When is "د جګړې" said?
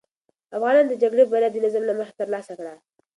0.91-1.23